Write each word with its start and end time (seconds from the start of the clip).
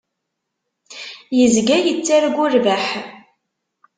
Yezga 1.37 1.77
yettargu 1.85 2.45
rrbeḥ. 2.53 2.85